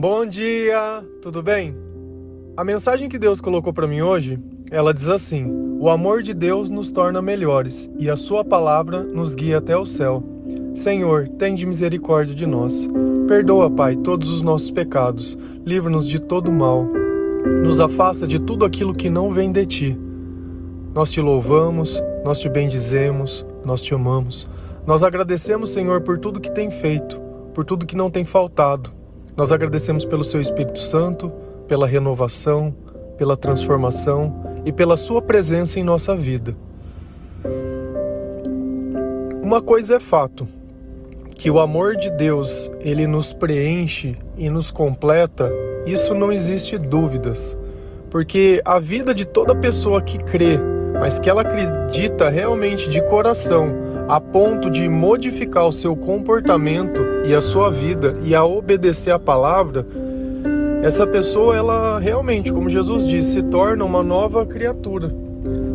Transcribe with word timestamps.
Bom 0.00 0.24
dia, 0.24 1.04
tudo 1.20 1.42
bem? 1.42 1.74
A 2.56 2.62
mensagem 2.62 3.08
que 3.08 3.18
Deus 3.18 3.40
colocou 3.40 3.72
para 3.72 3.88
mim 3.88 4.00
hoje, 4.00 4.38
ela 4.70 4.94
diz 4.94 5.08
assim: 5.08 5.44
O 5.80 5.90
amor 5.90 6.22
de 6.22 6.32
Deus 6.32 6.70
nos 6.70 6.92
torna 6.92 7.20
melhores 7.20 7.90
e 7.98 8.08
a 8.08 8.16
sua 8.16 8.44
palavra 8.44 9.02
nos 9.02 9.34
guia 9.34 9.58
até 9.58 9.76
o 9.76 9.84
céu. 9.84 10.22
Senhor, 10.72 11.26
tende 11.30 11.66
misericórdia 11.66 12.32
de 12.32 12.46
nós. 12.46 12.88
Perdoa, 13.26 13.68
Pai, 13.68 13.96
todos 13.96 14.30
os 14.30 14.40
nossos 14.40 14.70
pecados. 14.70 15.36
Livra-nos 15.66 16.06
de 16.06 16.20
todo 16.20 16.52
mal. 16.52 16.86
Nos 17.64 17.80
afasta 17.80 18.24
de 18.24 18.38
tudo 18.38 18.64
aquilo 18.64 18.94
que 18.94 19.10
não 19.10 19.32
vem 19.32 19.50
de 19.50 19.66
ti. 19.66 19.98
Nós 20.94 21.10
te 21.10 21.20
louvamos, 21.20 22.00
nós 22.24 22.38
te 22.38 22.48
bendizemos, 22.48 23.44
nós 23.64 23.82
te 23.82 23.92
amamos. 23.96 24.48
Nós 24.86 25.02
agradecemos, 25.02 25.70
Senhor, 25.70 26.02
por 26.02 26.20
tudo 26.20 26.38
que 26.38 26.52
tem 26.52 26.70
feito, 26.70 27.20
por 27.52 27.64
tudo 27.64 27.84
que 27.84 27.96
não 27.96 28.08
tem 28.08 28.24
faltado. 28.24 28.96
Nós 29.38 29.52
agradecemos 29.52 30.04
pelo 30.04 30.24
seu 30.24 30.40
Espírito 30.40 30.80
Santo, 30.80 31.30
pela 31.68 31.86
renovação, 31.86 32.74
pela 33.16 33.36
transformação 33.36 34.34
e 34.64 34.72
pela 34.72 34.96
sua 34.96 35.22
presença 35.22 35.78
em 35.78 35.84
nossa 35.84 36.16
vida. 36.16 36.56
Uma 39.40 39.62
coisa 39.62 39.94
é 39.94 40.00
fato, 40.00 40.48
que 41.36 41.48
o 41.52 41.60
amor 41.60 41.94
de 41.94 42.10
Deus, 42.16 42.68
ele 42.80 43.06
nos 43.06 43.32
preenche 43.32 44.16
e 44.36 44.50
nos 44.50 44.72
completa, 44.72 45.48
isso 45.86 46.16
não 46.16 46.32
existe 46.32 46.76
dúvidas. 46.76 47.56
Porque 48.10 48.60
a 48.64 48.80
vida 48.80 49.14
de 49.14 49.24
toda 49.24 49.54
pessoa 49.54 50.02
que 50.02 50.18
crê, 50.18 50.58
mas 50.98 51.20
que 51.20 51.30
ela 51.30 51.42
acredita 51.42 52.28
realmente 52.28 52.90
de 52.90 53.00
coração, 53.02 53.72
a 54.08 54.20
ponto 54.20 54.68
de 54.68 54.88
modificar 54.88 55.64
o 55.64 55.72
seu 55.72 55.94
comportamento 55.94 57.17
e 57.28 57.34
a 57.34 57.42
sua 57.42 57.70
vida 57.70 58.16
e 58.24 58.34
a 58.34 58.42
obedecer 58.42 59.10
a 59.10 59.18
palavra, 59.18 59.86
essa 60.82 61.06
pessoa 61.06 61.54
ela 61.54 61.98
realmente, 61.98 62.50
como 62.50 62.70
Jesus 62.70 63.06
disse, 63.06 63.32
se 63.32 63.42
torna 63.42 63.84
uma 63.84 64.02
nova 64.02 64.46
criatura. 64.46 65.14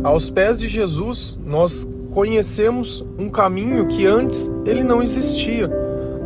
Aos 0.02 0.28
pés 0.28 0.58
de 0.58 0.66
Jesus, 0.66 1.38
nós 1.46 1.88
conhecemos 2.10 3.04
um 3.16 3.30
caminho 3.30 3.86
que 3.86 4.04
antes 4.04 4.50
ele 4.66 4.82
não 4.82 5.00
existia, 5.00 5.70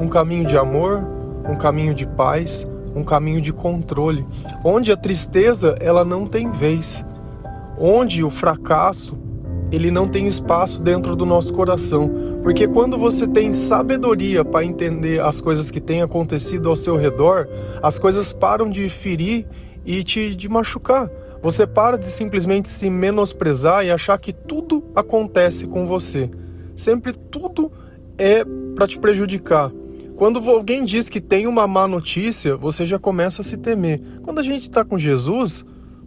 um 0.01 0.09
caminho 0.09 0.47
de 0.47 0.57
amor, 0.57 1.05
um 1.47 1.57
caminho 1.57 1.93
de 1.93 2.07
paz, 2.07 2.65
um 2.97 3.05
caminho 3.05 3.43
de 3.43 3.53
controle, 3.53 4.25
onde 4.65 4.91
a 4.91 4.97
tristeza 4.97 5.77
ela 5.79 6.07
não 6.07 6.27
tem 6.27 6.51
vez, 6.51 7.05
onde 7.79 8.25
o 8.25 8.31
fracasso 8.31 9.15
ele 9.71 9.91
não 9.91 10.09
tem 10.09 10.27
espaço 10.27 10.83
dentro 10.83 11.15
do 11.15 11.27
nosso 11.27 11.53
coração, 11.53 12.11
porque 12.43 12.67
quando 12.69 12.97
você 12.97 13.27
tem 13.27 13.53
sabedoria 13.53 14.45
para 14.45 14.65
entender 14.65 15.21
as 15.21 15.41
coisas 15.41 15.71
que 15.71 15.81
têm 15.81 16.03
acontecido 16.03 16.69
ao 16.69 16.77
seu 16.77 16.97
redor, 16.97 17.49
as 17.83 17.99
coisas 17.99 18.33
param 18.33 18.71
de 18.71 18.89
ferir 18.89 19.47
e 19.85 20.03
te 20.03 20.35
de 20.35 20.49
machucar. 20.49 21.11
Você 21.43 21.67
para 21.67 21.97
de 21.97 22.07
simplesmente 22.07 22.69
se 22.69 22.91
menosprezar 22.91 23.85
e 23.85 23.91
achar 23.91 24.19
que 24.19 24.33
tudo 24.33 24.85
acontece 24.95 25.67
com 25.67 25.87
você. 25.87 26.31
Sempre 26.75 27.13
tudo 27.13 27.71
é 28.17 28.45
para 28.75 28.89
te 28.89 28.99
prejudicar. 28.99 29.71
Quando 30.17 30.39
alguém 30.51 30.85
diz 30.85 31.09
que 31.09 31.21
tem 31.21 31.47
uma 31.47 31.67
má 31.69 31.87
notícia, 31.87 32.57
você 32.57 32.85
já 32.85 32.99
começa 32.99 33.43
a 33.43 33.45
se 33.45 33.57
temer. 33.57 34.01
Quando 34.23 34.41
a 34.41 34.43
gente 34.43 34.63
está 34.63 34.85
com 34.85 34.99
Jesus, 34.99 35.65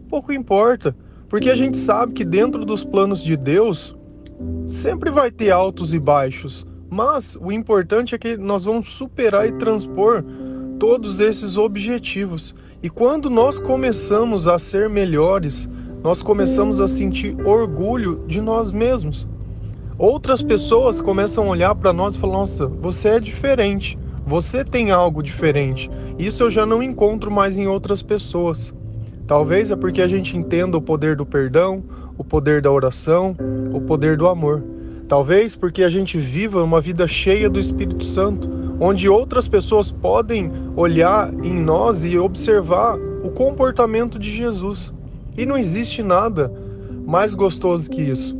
pouco 0.08 0.32
importa, 0.32 0.94
porque 1.30 1.48
a 1.48 1.54
gente 1.54 1.78
sabe 1.78 2.12
que 2.12 2.24
dentro 2.24 2.66
dos 2.66 2.84
planos 2.84 3.24
de 3.24 3.38
Deus 3.38 3.96
sempre 4.66 5.10
vai 5.10 5.30
ter 5.30 5.50
altos 5.50 5.94
e 5.94 5.98
baixos. 5.98 6.66
Mas 6.90 7.36
o 7.40 7.50
importante 7.50 8.14
é 8.14 8.18
que 8.18 8.36
nós 8.36 8.64
vamos 8.64 8.92
superar 8.92 9.46
e 9.46 9.52
transpor 9.52 10.22
todos 10.78 11.20
esses 11.20 11.56
objetivos. 11.56 12.54
E 12.82 12.90
quando 12.90 13.30
nós 13.30 13.58
começamos 13.58 14.48
a 14.48 14.58
ser 14.58 14.88
melhores, 14.88 15.70
nós 16.02 16.20
começamos 16.20 16.80
a 16.80 16.88
sentir 16.88 17.36
orgulho 17.46 18.24
de 18.26 18.40
nós 18.40 18.72
mesmos. 18.72 19.28
Outras 19.96 20.42
pessoas 20.42 21.00
começam 21.00 21.44
a 21.44 21.48
olhar 21.48 21.74
para 21.74 21.92
nós 21.92 22.14
e 22.14 22.18
falar: 22.18 22.32
Nossa, 22.32 22.66
você 22.66 23.10
é 23.10 23.20
diferente, 23.20 23.96
você 24.26 24.64
tem 24.64 24.90
algo 24.90 25.22
diferente. 25.22 25.88
Isso 26.18 26.42
eu 26.42 26.50
já 26.50 26.66
não 26.66 26.82
encontro 26.82 27.30
mais 27.30 27.56
em 27.56 27.66
outras 27.68 28.02
pessoas. 28.02 28.74
Talvez 29.26 29.70
é 29.70 29.76
porque 29.76 30.02
a 30.02 30.08
gente 30.08 30.36
entenda 30.36 30.76
o 30.76 30.82
poder 30.82 31.14
do 31.14 31.24
perdão, 31.24 31.84
o 32.22 32.24
poder 32.24 32.62
da 32.62 32.70
oração, 32.70 33.36
o 33.74 33.80
poder 33.80 34.16
do 34.16 34.28
amor. 34.28 34.62
Talvez 35.08 35.56
porque 35.56 35.82
a 35.82 35.90
gente 35.90 36.16
viva 36.18 36.62
uma 36.62 36.80
vida 36.80 37.04
cheia 37.08 37.50
do 37.50 37.58
Espírito 37.58 38.04
Santo, 38.04 38.48
onde 38.78 39.08
outras 39.08 39.48
pessoas 39.48 39.90
podem 39.90 40.50
olhar 40.76 41.34
em 41.44 41.52
nós 41.52 42.04
e 42.04 42.16
observar 42.16 42.96
o 43.24 43.30
comportamento 43.30 44.20
de 44.20 44.30
Jesus. 44.30 44.92
E 45.36 45.44
não 45.44 45.58
existe 45.58 46.00
nada 46.00 46.50
mais 47.04 47.34
gostoso 47.34 47.90
que 47.90 48.00
isso. 48.00 48.36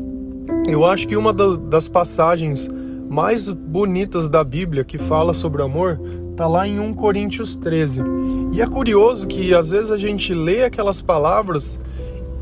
Eu 0.68 0.86
acho 0.86 1.08
que 1.08 1.16
uma 1.16 1.32
das 1.32 1.88
passagens 1.88 2.68
mais 3.10 3.50
bonitas 3.50 4.28
da 4.28 4.44
Bíblia 4.44 4.84
que 4.84 4.96
fala 4.96 5.34
sobre 5.34 5.60
amor 5.60 6.00
está 6.30 6.46
lá 6.46 6.68
em 6.68 6.78
1 6.78 6.94
Coríntios 6.94 7.56
13. 7.56 8.00
E 8.52 8.62
é 8.62 8.66
curioso 8.66 9.26
que 9.26 9.52
às 9.52 9.72
vezes 9.72 9.90
a 9.90 9.98
gente 9.98 10.32
lê 10.32 10.62
aquelas 10.62 11.02
palavras 11.02 11.80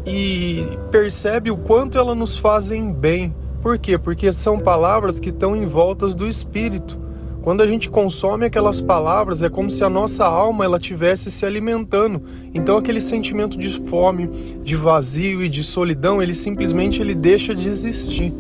e 0.07 0.65
percebe 0.91 1.51
o 1.51 1.57
quanto 1.57 1.99
elas 1.99 2.17
nos 2.17 2.37
fazem 2.37 2.93
bem. 2.93 3.35
Por 3.61 3.79
quê? 3.79 3.99
Porque 3.99 4.33
são 4.33 4.59
palavras 4.59 5.21
que 5.21 5.29
estão 5.29 5.55
em 5.55 5.67
voltas 5.67 6.15
do 6.15 6.27
Espírito. 6.27 6.99
Quando 7.43 7.63
a 7.63 7.67
gente 7.67 7.89
consome 7.89 8.45
aquelas 8.45 8.83
palavras, 8.83 9.43
é 9.43 9.49
como 9.49 9.71
se 9.71 9.83
a 9.83 9.89
nossa 9.89 10.27
alma 10.27 10.65
ela 10.65 10.79
tivesse 10.79 11.31
se 11.31 11.47
alimentando. 11.47 12.23
Então 12.53 12.77
aquele 12.77 13.01
sentimento 13.01 13.57
de 13.57 13.69
fome, 13.89 14.29
de 14.63 14.77
vazio 14.77 15.43
e 15.43 15.49
de 15.49 15.65
solidão, 15.65 16.23
ele 16.23 16.35
simplesmente 16.35 17.01
ele 17.01 17.15
deixa 17.15 17.55
de 17.55 17.67
existir. 17.67 18.35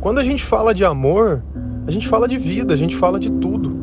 Quando 0.00 0.18
a 0.18 0.24
gente 0.24 0.44
fala 0.44 0.72
de 0.72 0.84
amor, 0.84 1.42
a 1.86 1.90
gente 1.90 2.06
fala 2.06 2.28
de 2.28 2.38
vida, 2.38 2.74
a 2.74 2.76
gente 2.76 2.96
fala 2.96 3.18
de 3.18 3.30
tudo. 3.30 3.76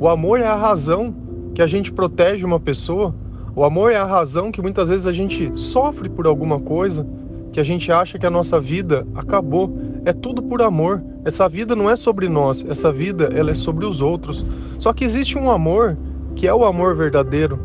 O 0.00 0.08
amor 0.08 0.40
é 0.40 0.46
a 0.46 0.56
razão 0.56 1.14
que 1.54 1.62
a 1.62 1.66
gente 1.66 1.92
protege 1.92 2.44
uma 2.44 2.58
pessoa. 2.58 3.14
O 3.54 3.64
amor 3.64 3.92
é 3.92 3.96
a 3.96 4.04
razão 4.04 4.52
que 4.52 4.62
muitas 4.62 4.88
vezes 4.90 5.06
a 5.06 5.12
gente 5.12 5.50
sofre 5.56 6.08
por 6.08 6.26
alguma 6.26 6.60
coisa, 6.60 7.06
que 7.52 7.58
a 7.58 7.64
gente 7.64 7.90
acha 7.90 8.18
que 8.18 8.26
a 8.26 8.30
nossa 8.30 8.60
vida 8.60 9.06
acabou. 9.14 9.76
É 10.04 10.12
tudo 10.12 10.42
por 10.42 10.62
amor. 10.62 11.02
Essa 11.24 11.48
vida 11.48 11.74
não 11.74 11.90
é 11.90 11.96
sobre 11.96 12.28
nós, 12.28 12.64
essa 12.68 12.90
vida 12.90 13.30
ela 13.34 13.50
é 13.50 13.54
sobre 13.54 13.84
os 13.84 14.00
outros. 14.00 14.44
Só 14.78 14.92
que 14.92 15.04
existe 15.04 15.36
um 15.36 15.50
amor 15.50 15.98
que 16.34 16.46
é 16.46 16.54
o 16.54 16.64
amor 16.64 16.94
verdadeiro. 16.94 17.58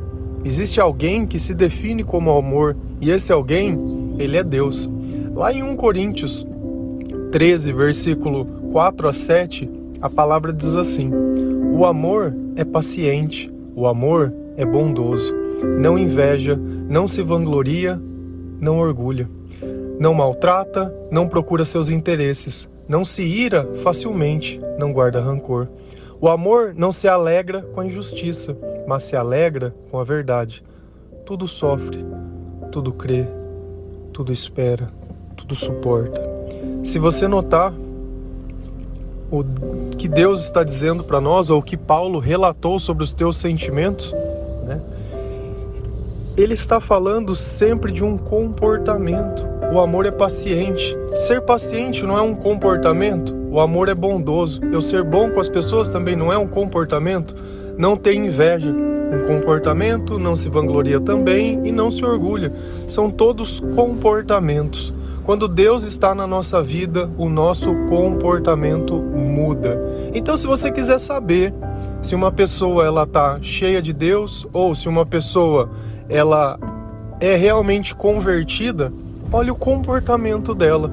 Existe 0.44 0.81
alguém 0.81 1.25
que 1.25 1.40
se 1.40 1.53
define 1.53 2.03
como 2.03 2.35
amor 2.35 2.75
e 3.00 3.09
esse 3.09 3.31
alguém, 3.31 4.16
ele 4.19 4.38
é 4.38 4.44
Deus. 4.44 4.90
Lá 5.34 5.53
em 5.53 5.63
1 5.63 5.75
Coríntios 5.75 6.46
13, 7.31 7.73
versículo 7.73 8.46
4 8.72 9.07
a 9.07 9.13
7, 9.13 9.69
a 10.02 10.09
palavra 10.09 10.52
diz 10.53 10.75
assim: 10.75 11.09
O 11.72 11.85
amor 11.85 12.35
é 12.56 12.63
paciente, 12.63 13.52
o 13.75 13.88
amor 13.88 14.34
é 14.57 14.66
bondoso, 14.66 15.34
não 15.64 15.98
inveja, 15.98 16.56
não 16.56 17.08
se 17.08 17.22
vangloria, 17.22 18.00
não 18.60 18.80
orgulha, 18.80 19.30
não 20.00 20.14
maltrata, 20.14 20.94
não 21.12 21.28
procura 21.28 21.66
seus 21.66 21.90
interesses 21.90 22.70
não 22.88 23.04
se 23.04 23.24
ira 23.24 23.68
facilmente, 23.84 24.62
não 24.78 24.94
guarda 24.94 25.22
rancor. 25.22 25.68
O 26.22 26.30
amor 26.30 26.74
não 26.76 26.92
se 26.92 27.08
alegra 27.08 27.62
com 27.62 27.82
a 27.82 27.86
injustiça, 27.86 28.56
mas 28.88 29.04
se 29.04 29.16
alegra 29.16 29.76
com 29.90 30.00
a 30.00 30.04
verdade. 30.04 30.64
Tudo 31.26 31.48
sofre, 31.48 32.06
tudo 32.72 32.94
crê, 32.94 33.26
tudo 34.14 34.32
espera, 34.32 34.90
tudo 35.36 35.56
suporta. 35.56 36.22
Se 36.84 37.00
você 37.00 37.28
notar 37.28 37.74
o 39.32 39.44
que 39.98 40.08
Deus 40.08 40.44
está 40.44 40.64
dizendo 40.64 41.04
para 41.04 41.20
nós, 41.20 41.50
ou 41.50 41.60
o 41.60 41.64
que 41.64 41.76
Paulo 41.76 42.20
relatou 42.20 42.78
sobre 42.78 43.04
os 43.04 43.12
teus 43.12 43.38
sentimentos? 43.38 44.14
Ele 46.37 46.53
está 46.53 46.79
falando 46.79 47.35
sempre 47.35 47.91
de 47.91 48.03
um 48.03 48.17
comportamento. 48.17 49.46
O 49.73 49.79
amor 49.79 50.05
é 50.05 50.11
paciente. 50.11 50.96
Ser 51.20 51.41
paciente 51.41 52.05
não 52.05 52.17
é 52.17 52.22
um 52.22 52.35
comportamento. 52.35 53.34
O 53.49 53.59
amor 53.59 53.87
é 53.87 53.96
bondoso. 53.96 54.59
Eu 54.72 54.82
ser 54.82 55.03
bom 55.03 55.29
com 55.29 55.40
as 55.40 55.47
pessoas 55.47 55.90
também 55.90 56.16
não 56.16 56.32
é 56.32 56.37
um 56.37 56.47
comportamento. 56.47 57.35
Não 57.78 57.96
tem 57.96 58.26
inveja. 58.26 58.70
Um 58.70 59.28
comportamento 59.28 60.20
não 60.20 60.35
se 60.35 60.49
vangloria 60.49 60.99
também 60.99 61.61
e 61.66 61.72
não 61.72 61.90
se 61.90 62.03
orgulha. 62.03 62.52
São 62.85 63.09
todos 63.09 63.61
comportamentos. 63.73 64.93
Quando 65.23 65.47
Deus 65.47 65.85
está 65.85 66.14
na 66.14 66.28
nossa 66.28 66.61
vida, 66.61 67.09
o 67.17 67.29
nosso 67.29 67.73
comportamento 67.88 68.93
muda. 68.96 69.81
Então, 70.14 70.35
se 70.35 70.46
você 70.46 70.70
quiser 70.70 70.99
saber 70.99 71.53
se 72.02 72.14
uma 72.14 72.31
pessoa 72.31 72.85
ela 72.85 73.03
está 73.03 73.40
cheia 73.41 73.81
de 73.81 73.91
Deus 73.91 74.46
ou 74.53 74.76
se 74.76 74.88
uma 74.88 75.05
pessoa 75.05 75.72
ela 76.09 76.59
é 77.19 77.35
realmente 77.35 77.96
convertida, 77.96 78.91
olha 79.31 79.52
o 79.52 79.55
comportamento 79.55 80.53
dela. 80.53 80.91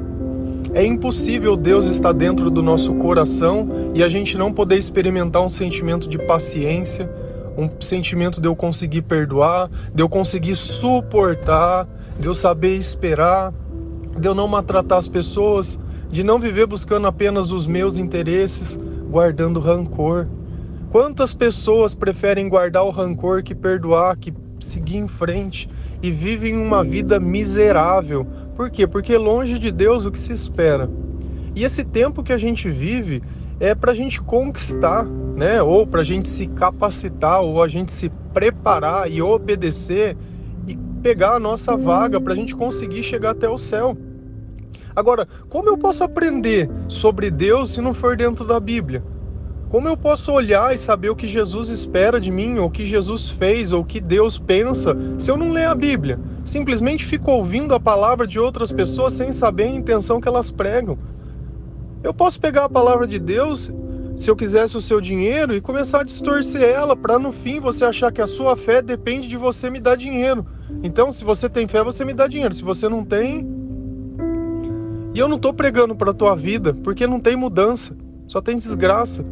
É 0.74 0.84
impossível 0.84 1.54
Deus 1.54 1.86
estar 1.86 2.12
dentro 2.12 2.50
do 2.50 2.62
nosso 2.62 2.94
coração 2.94 3.68
e 3.94 4.02
a 4.02 4.08
gente 4.08 4.38
não 4.38 4.52
poder 4.52 4.78
experimentar 4.78 5.42
um 5.42 5.50
sentimento 5.50 6.08
de 6.08 6.18
paciência, 6.18 7.10
um 7.58 7.68
sentimento 7.78 8.40
de 8.40 8.48
eu 8.48 8.56
conseguir 8.56 9.02
perdoar, 9.02 9.70
de 9.94 10.02
eu 10.02 10.08
conseguir 10.08 10.56
suportar, 10.56 11.86
de 12.18 12.26
eu 12.26 12.34
saber 12.34 12.76
esperar, 12.76 13.52
de 14.18 14.26
eu 14.26 14.34
não 14.34 14.48
maltratar 14.48 14.96
as 14.96 15.08
pessoas, 15.08 15.78
de 16.10 16.22
não 16.22 16.38
viver 16.38 16.66
buscando 16.66 17.06
apenas 17.06 17.50
os 17.50 17.66
meus 17.66 17.98
interesses, 17.98 18.78
guardando 19.10 19.60
rancor. 19.60 20.26
Quantas 20.90 21.34
pessoas 21.34 21.94
preferem 21.94 22.48
guardar 22.48 22.84
o 22.84 22.90
rancor 22.90 23.42
que 23.42 23.54
perdoar, 23.54 24.16
que 24.16 24.32
seguir 24.64 24.96
em 24.96 25.08
frente 25.08 25.68
e 26.02 26.10
vivem 26.10 26.56
uma 26.56 26.82
vida 26.82 27.20
miserável? 27.20 28.26
Por 28.54 28.70
quê? 28.70 28.86
Porque 28.86 29.16
longe 29.16 29.58
de 29.58 29.70
Deus 29.70 30.04
o 30.06 30.10
que 30.10 30.18
se 30.18 30.32
espera. 30.32 30.90
E 31.54 31.64
esse 31.64 31.84
tempo 31.84 32.22
que 32.22 32.32
a 32.32 32.38
gente 32.38 32.70
vive 32.70 33.22
é 33.60 33.74
para 33.74 33.92
a 33.92 33.94
gente 33.94 34.20
conquistar, 34.20 35.04
né? 35.36 35.62
Ou 35.62 35.86
para 35.86 36.00
a 36.00 36.04
gente 36.04 36.28
se 36.28 36.46
capacitar, 36.46 37.42
ou 37.42 37.62
a 37.62 37.68
gente 37.68 37.92
se 37.92 38.10
preparar 38.32 39.10
e 39.10 39.20
obedecer 39.20 40.16
e 40.66 40.76
pegar 41.02 41.34
a 41.34 41.40
nossa 41.40 41.76
vaga 41.76 42.20
para 42.20 42.32
a 42.32 42.36
gente 42.36 42.54
conseguir 42.54 43.02
chegar 43.02 43.30
até 43.30 43.48
o 43.48 43.58
céu. 43.58 43.96
Agora, 44.94 45.26
como 45.48 45.68
eu 45.68 45.78
posso 45.78 46.04
aprender 46.04 46.68
sobre 46.88 47.30
Deus 47.30 47.70
se 47.70 47.80
não 47.80 47.94
for 47.94 48.16
dentro 48.16 48.44
da 48.44 48.60
Bíblia? 48.60 49.02
Como 49.72 49.88
eu 49.88 49.96
posso 49.96 50.30
olhar 50.30 50.74
e 50.74 50.76
saber 50.76 51.08
o 51.08 51.16
que 51.16 51.26
Jesus 51.26 51.70
espera 51.70 52.20
de 52.20 52.30
mim, 52.30 52.58
ou 52.58 52.66
o 52.66 52.70
que 52.70 52.84
Jesus 52.84 53.30
fez, 53.30 53.72
ou 53.72 53.80
o 53.80 53.84
que 53.86 54.02
Deus 54.02 54.38
pensa, 54.38 54.94
se 55.16 55.30
eu 55.30 55.36
não 55.38 55.50
ler 55.50 55.64
a 55.64 55.74
Bíblia? 55.74 56.20
Simplesmente 56.44 57.06
fico 57.06 57.30
ouvindo 57.30 57.74
a 57.74 57.80
palavra 57.80 58.26
de 58.26 58.38
outras 58.38 58.70
pessoas 58.70 59.14
sem 59.14 59.32
saber 59.32 59.62
a 59.62 59.70
intenção 59.70 60.20
que 60.20 60.28
elas 60.28 60.50
pregam. 60.50 60.98
Eu 62.02 62.12
posso 62.12 62.38
pegar 62.38 62.66
a 62.66 62.68
palavra 62.68 63.06
de 63.06 63.18
Deus, 63.18 63.72
se 64.14 64.30
eu 64.30 64.36
quisesse 64.36 64.76
o 64.76 64.80
seu 64.82 65.00
dinheiro, 65.00 65.56
e 65.56 65.60
começar 65.62 66.02
a 66.02 66.04
distorcer 66.04 66.60
ela, 66.60 66.94
para 66.94 67.18
no 67.18 67.32
fim 67.32 67.58
você 67.58 67.86
achar 67.86 68.12
que 68.12 68.20
a 68.20 68.26
sua 68.26 68.54
fé 68.58 68.82
depende 68.82 69.26
de 69.26 69.38
você 69.38 69.70
me 69.70 69.80
dar 69.80 69.96
dinheiro. 69.96 70.44
Então, 70.82 71.10
se 71.10 71.24
você 71.24 71.48
tem 71.48 71.66
fé, 71.66 71.82
você 71.82 72.04
me 72.04 72.12
dá 72.12 72.26
dinheiro. 72.26 72.54
Se 72.54 72.62
você 72.62 72.90
não 72.90 73.06
tem. 73.06 73.48
E 75.14 75.18
eu 75.18 75.28
não 75.28 75.36
estou 75.36 75.54
pregando 75.54 75.96
para 75.96 76.10
a 76.10 76.14
tua 76.14 76.36
vida, 76.36 76.74
porque 76.84 77.06
não 77.06 77.18
tem 77.18 77.36
mudança, 77.36 77.96
só 78.28 78.38
tem 78.42 78.58
desgraça. 78.58 79.24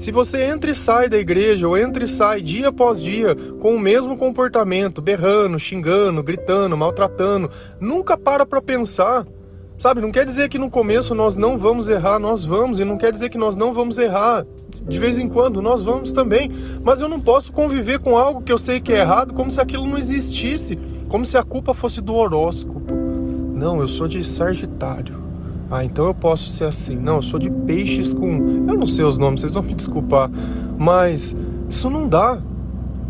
Se 0.00 0.10
você 0.10 0.40
entra 0.44 0.70
e 0.70 0.74
sai 0.74 1.10
da 1.10 1.18
igreja, 1.18 1.68
ou 1.68 1.76
entra 1.76 2.02
e 2.02 2.06
sai 2.06 2.40
dia 2.40 2.68
após 2.68 3.02
dia 3.02 3.36
com 3.60 3.74
o 3.74 3.78
mesmo 3.78 4.16
comportamento, 4.16 5.02
berrando, 5.02 5.58
xingando, 5.58 6.22
gritando, 6.22 6.74
maltratando, 6.74 7.50
nunca 7.78 8.16
para 8.16 8.46
para 8.46 8.62
pensar. 8.62 9.26
Sabe, 9.76 10.00
não 10.00 10.10
quer 10.10 10.24
dizer 10.24 10.48
que 10.48 10.58
no 10.58 10.70
começo 10.70 11.14
nós 11.14 11.36
não 11.36 11.58
vamos 11.58 11.90
errar, 11.90 12.18
nós 12.18 12.42
vamos, 12.42 12.80
e 12.80 12.84
não 12.84 12.96
quer 12.96 13.12
dizer 13.12 13.28
que 13.28 13.36
nós 13.36 13.56
não 13.56 13.74
vamos 13.74 13.98
errar. 13.98 14.46
De 14.88 14.98
vez 14.98 15.18
em 15.18 15.28
quando 15.28 15.60
nós 15.60 15.82
vamos 15.82 16.12
também, 16.12 16.50
mas 16.82 17.02
eu 17.02 17.08
não 17.08 17.20
posso 17.20 17.52
conviver 17.52 17.98
com 17.98 18.16
algo 18.16 18.40
que 18.40 18.50
eu 18.50 18.58
sei 18.58 18.80
que 18.80 18.94
é 18.94 19.00
errado 19.00 19.34
como 19.34 19.50
se 19.50 19.60
aquilo 19.60 19.86
não 19.86 19.98
existisse, 19.98 20.78
como 21.10 21.26
se 21.26 21.36
a 21.36 21.42
culpa 21.42 21.74
fosse 21.74 22.00
do 22.00 22.14
horóscopo. 22.14 22.90
Não, 23.54 23.82
eu 23.82 23.88
sou 23.88 24.08
de 24.08 24.24
Sagitário. 24.24 25.29
Ah, 25.70 25.84
então 25.84 26.06
eu 26.06 26.14
posso 26.14 26.50
ser 26.50 26.64
assim. 26.64 26.96
Não, 26.96 27.16
eu 27.16 27.22
sou 27.22 27.38
de 27.38 27.48
peixes 27.48 28.12
com. 28.12 28.66
Eu 28.68 28.76
não 28.76 28.86
sei 28.86 29.04
os 29.04 29.16
nomes, 29.16 29.40
vocês 29.40 29.54
vão 29.54 29.62
me 29.62 29.74
desculpar. 29.74 30.28
Mas 30.76 31.34
isso 31.68 31.88
não 31.88 32.08
dá. 32.08 32.38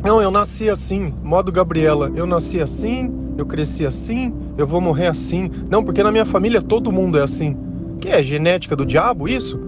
Não, 0.05 0.21
eu 0.21 0.31
nasci 0.31 0.69
assim, 0.69 1.15
modo 1.23 1.51
Gabriela. 1.51 2.11
Eu 2.15 2.27
nasci 2.27 2.61
assim, 2.61 3.11
eu 3.37 3.47
cresci 3.47 3.87
assim, 3.87 4.33
eu 4.59 4.67
vou 4.67 4.81
morrer 4.81 5.07
assim. 5.07 5.51
Não, 5.71 5.83
porque 5.83 6.03
na 6.03 6.13
minha 6.13 6.27
família 6.27 6.61
todo 6.61 6.93
mundo 6.93 7.19
é 7.19 7.23
assim. 7.23 7.57
Que 7.99 8.09
é 8.09 8.23
genética 8.23 8.77
do 8.77 8.85
diabo 8.85 9.29
isso? 9.29 9.59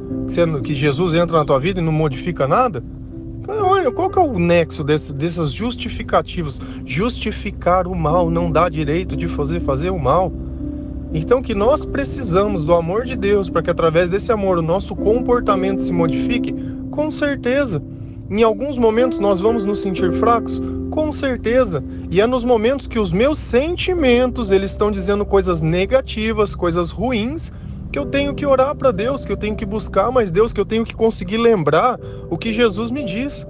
Que 0.62 0.74
Jesus 0.74 1.14
entra 1.14 1.38
na 1.38 1.44
tua 1.44 1.58
vida 1.58 1.80
e 1.80 1.84
não 1.84 1.92
modifica 1.92 2.46
nada? 2.46 2.82
Olha, 3.48 3.90
qual 3.90 4.08
que 4.08 4.18
é 4.18 4.22
o 4.22 4.38
nexo 4.38 4.84
desse, 4.84 5.12
dessas 5.12 5.52
justificativas? 5.52 6.60
Justificar 6.84 7.86
o 7.86 7.94
mal 7.94 8.30
não 8.30 8.50
dá 8.50 8.68
direito 8.68 9.16
de 9.16 9.26
fazer 9.28 9.60
fazer 9.60 9.90
o 9.90 9.98
mal. 9.98 10.32
Então 11.14 11.42
que 11.42 11.54
nós 11.54 11.84
precisamos 11.84 12.64
do 12.64 12.74
amor 12.74 13.04
de 13.04 13.14
Deus 13.14 13.50
para 13.50 13.62
que 13.62 13.70
através 13.70 14.08
desse 14.08 14.32
amor 14.32 14.58
o 14.58 14.62
nosso 14.62 14.96
comportamento 14.96 15.82
se 15.82 15.92
modifique? 15.92 16.54
Com 16.90 17.10
certeza. 17.10 17.82
Em 18.30 18.42
alguns 18.42 18.78
momentos 18.78 19.18
nós 19.18 19.38
vamos 19.38 19.64
nos 19.64 19.80
sentir 19.80 20.10
fracos? 20.12 20.60
Com 20.90 21.12
certeza. 21.12 21.84
E 22.10 22.20
é 22.20 22.26
nos 22.26 22.44
momentos 22.44 22.86
que 22.86 22.98
os 22.98 23.12
meus 23.12 23.38
sentimentos 23.38 24.50
eles 24.50 24.70
estão 24.70 24.90
dizendo 24.90 25.26
coisas 25.26 25.60
negativas, 25.60 26.54
coisas 26.54 26.90
ruins, 26.90 27.52
que 27.92 27.98
eu 27.98 28.06
tenho 28.06 28.34
que 28.34 28.46
orar 28.46 28.74
para 28.74 28.90
Deus, 28.90 29.26
que 29.26 29.32
eu 29.32 29.36
tenho 29.36 29.54
que 29.54 29.66
buscar 29.66 30.10
mais 30.10 30.30
Deus, 30.30 30.50
que 30.50 30.60
eu 30.60 30.64
tenho 30.64 30.84
que 30.84 30.94
conseguir 30.94 31.36
lembrar 31.36 32.00
o 32.30 32.38
que 32.38 32.54
Jesus 32.54 32.90
me 32.90 33.04
diz 33.04 33.46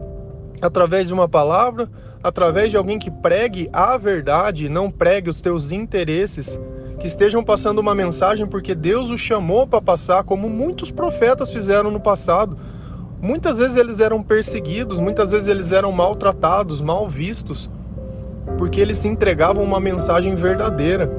através 0.61 1.06
de 1.06 1.12
uma 1.12 1.29
palavra, 1.29 1.88
através 2.23 2.70
de 2.70 2.76
alguém 2.76 2.99
que 2.99 3.11
pregue 3.11 3.69
a 3.73 3.97
verdade, 3.97 4.69
não 4.69 4.91
pregue 4.91 5.31
os 5.31 5.41
teus 5.41 5.70
interesses 5.70 6.61
que 7.02 7.08
estejam 7.08 7.43
passando 7.43 7.81
uma 7.81 7.96
mensagem 7.96 8.46
porque 8.46 8.76
Deus 8.76 9.10
os 9.10 9.20
chamou 9.20 9.66
para 9.66 9.82
passar, 9.82 10.22
como 10.22 10.49
muitos 10.49 10.93
profetas 10.93 11.50
fizeram 11.50 11.90
no 11.90 11.99
passado. 11.99 12.56
Muitas 13.20 13.58
vezes 13.58 13.76
eles 13.76 14.00
eram 14.00 14.22
perseguidos, 14.22 15.00
muitas 15.00 15.32
vezes 15.32 15.49
eles 15.49 15.72
eram 15.72 15.90
maltratados, 15.90 16.81
mal 16.81 17.08
vistos, 17.08 17.69
porque 18.56 18.81
eles 18.81 18.99
se 18.99 19.08
entregavam 19.08 19.64
uma 19.64 19.81
mensagem 19.81 20.37
verdadeira. 20.37 21.10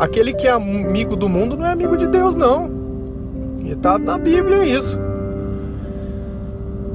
Aquele 0.00 0.34
que 0.34 0.48
é 0.48 0.50
amigo 0.50 1.14
do 1.14 1.28
mundo 1.28 1.56
não 1.56 1.66
é 1.66 1.70
amigo 1.70 1.96
de 1.96 2.08
Deus, 2.08 2.34
não. 2.34 2.68
E 3.60 3.70
está 3.70 3.96
na 3.96 4.18
Bíblia 4.18 4.64
isso. 4.64 4.98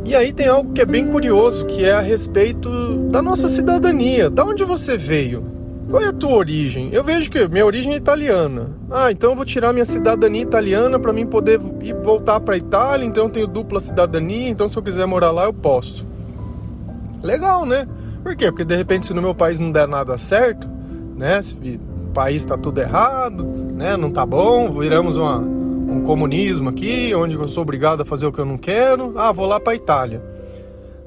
E 0.04 0.14
aí 0.14 0.34
tem 0.34 0.50
algo 0.50 0.74
que 0.74 0.82
é 0.82 0.86
bem 0.86 1.08
curioso, 1.08 1.66
que 1.66 1.86
é 1.86 1.94
a 1.94 2.02
respeito 2.02 2.70
da 3.10 3.22
nossa 3.22 3.48
cidadania. 3.48 4.30
Da 4.30 4.44
onde 4.44 4.66
você 4.66 4.98
veio? 4.98 5.53
Qual 5.94 6.02
é 6.02 6.08
a 6.08 6.12
tua 6.12 6.34
origem? 6.34 6.90
Eu 6.92 7.04
vejo 7.04 7.30
que 7.30 7.48
minha 7.48 7.64
origem 7.64 7.94
é 7.94 7.98
italiana. 7.98 8.66
Ah, 8.90 9.12
então 9.12 9.30
eu 9.30 9.36
vou 9.36 9.46
tirar 9.46 9.72
minha 9.72 9.86
cidadania 9.86 10.42
italiana 10.42 10.98
para 10.98 11.14
mim 11.14 11.24
poder 11.24 11.62
ir 11.84 11.94
voltar 11.94 12.40
para 12.40 12.58
Itália. 12.58 13.06
Então 13.06 13.26
eu 13.26 13.30
tenho 13.30 13.46
dupla 13.46 13.80
cidadania. 13.80 14.50
Então 14.50 14.68
se 14.68 14.76
eu 14.76 14.82
quiser 14.82 15.06
morar 15.06 15.30
lá 15.30 15.44
eu 15.44 15.54
posso. 15.54 16.04
Legal, 17.22 17.64
né? 17.64 17.88
Por 18.24 18.36
quê? 18.36 18.48
Porque 18.48 18.66
de 18.66 18.76
repente 18.76 19.06
se 19.06 19.14
no 19.14 19.22
meu 19.22 19.36
país 19.36 19.60
não 19.60 19.72
der 19.72 19.88
nada 19.88 20.18
certo, 20.18 20.68
né? 21.16 21.40
Se 21.44 21.54
o 21.56 22.08
país 22.08 22.42
está 22.42 22.58
tudo 22.58 22.82
errado, 22.82 23.44
né? 23.44 23.96
Não 23.96 24.10
tá 24.10 24.26
bom, 24.26 24.72
viramos 24.72 25.16
uma, 25.16 25.38
um 25.38 26.02
comunismo 26.02 26.70
aqui, 26.70 27.14
onde 27.14 27.36
eu 27.36 27.48
sou 27.48 27.62
obrigado 27.62 28.02
a 28.02 28.06
fazer 28.06 28.26
o 28.26 28.32
que 28.32 28.40
eu 28.40 28.46
não 28.46 28.58
quero. 28.58 29.14
Ah, 29.16 29.32
vou 29.32 29.46
lá 29.46 29.60
para 29.60 29.76
Itália. 29.76 30.33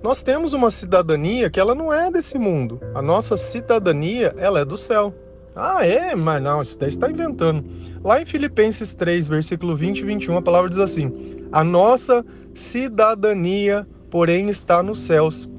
Nós 0.06 0.23
temos 0.23 0.53
uma 0.53 0.70
cidadania 0.70 1.50
que 1.50 1.58
ela 1.58 1.75
não 1.75 1.93
é 1.93 2.12
desse 2.12 2.38
mundo. 2.38 2.81
A 2.94 3.03
nossa 3.03 3.36
cidadania, 3.36 4.32
ela 4.36 4.60
é 4.60 4.65
do 4.65 4.77
céu. 4.77 5.13
Ah, 5.53 5.84
é? 5.84 6.15
Mas 6.15 6.41
não, 6.41 6.63
isso 6.63 6.79
daí 6.79 6.91
está 6.91 7.10
inventando. 7.10 7.65
Lá 8.05 8.22
em 8.22 8.25
Filipenses 8.25 8.94
3, 8.94 9.27
versículo 9.27 9.75
20 9.75 9.98
e 9.98 10.05
21, 10.05 10.36
a 10.36 10.43
palavra 10.43 10.70
diz 10.70 10.79
assim: 10.79 11.10
A 11.51 11.65
nossa 11.65 12.25
cidadania, 12.55 13.84
porém, 14.08 14.48
está 14.48 14.81
nos 14.81 15.01
céus, 15.01 15.51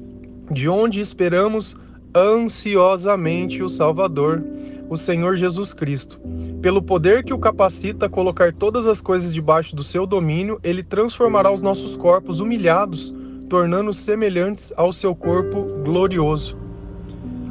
de 0.50 0.66
onde 0.66 0.98
esperamos 0.98 1.76
ansiosamente 2.16 3.62
o 3.62 3.68
Salvador, 3.68 4.42
o 4.88 4.96
Senhor 4.96 5.36
Jesus 5.36 5.74
Cristo. 5.74 6.18
Pelo 6.62 6.80
poder 6.80 7.22
que 7.22 7.34
o 7.34 7.38
capacita 7.38 8.06
a 8.06 8.08
colocar 8.08 8.54
todas 8.54 8.86
as 8.86 9.02
coisas 9.02 9.34
debaixo 9.34 9.76
do 9.76 9.84
seu 9.84 10.06
domínio, 10.06 10.58
ele 10.64 10.82
transformará 10.82 11.52
os 11.52 11.60
nossos 11.60 11.98
corpos 11.98 12.40
humilhados 12.40 13.12
tornando 13.48 13.92
semelhantes 13.94 14.72
ao 14.76 14.92
seu 14.92 15.14
corpo 15.14 15.62
glorioso. 15.84 16.56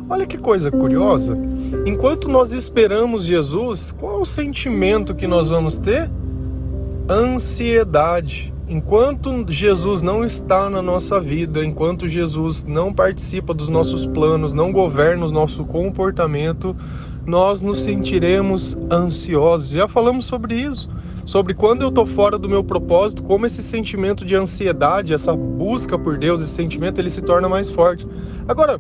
Olha 0.10 0.26
que 0.26 0.38
coisa 0.38 0.72
curiosa. 0.72 1.38
Enquanto 1.86 2.30
nós 2.30 2.54
esperamos 2.54 3.26
Jesus, 3.26 3.94
qual 4.00 4.22
o 4.22 4.26
sentimento 4.26 5.14
que 5.14 5.28
nós 5.28 5.48
vamos 5.48 5.78
ter? 5.78 6.10
Ansiedade. 7.10 8.54
Enquanto 8.70 9.46
Jesus 9.50 10.02
não 10.02 10.24
está 10.24 10.70
na 10.70 10.82
nossa 10.82 11.20
vida, 11.20 11.64
enquanto 11.64 12.08
Jesus 12.08 12.64
não 12.64 12.94
participa 12.94 13.54
dos 13.54 13.70
nossos 13.70 14.06
planos, 14.06 14.54
não 14.54 14.72
governa 14.72 15.26
o 15.26 15.32
nosso 15.32 15.66
comportamento, 15.66 16.76
nós 17.26 17.62
nos 17.62 17.80
sentiremos 17.82 18.78
ansiosos. 18.92 19.70
Já 19.70 19.88
falamos 19.88 20.26
sobre 20.26 20.56
isso 20.56 20.90
sobre 21.28 21.54
quando 21.54 21.82
eu 21.82 21.90
estou 21.90 22.06
fora 22.06 22.40
do 22.40 22.48
meu 22.48 22.64
propósito, 22.64 23.22
como 23.22 23.46
esse 23.46 23.62
sentimento 23.62 24.24
de 24.24 24.34
ansiedade, 24.34 25.14
essa 25.14 25.36
busca 25.36 26.00
por 26.00 26.18
Deus, 26.18 26.40
esse 26.40 26.52
sentimento, 26.52 27.00
ele 27.00 27.10
se 27.10 27.22
torna 27.22 27.50
mais 27.50 27.70
forte. 27.70 28.08
Agora, 28.48 28.80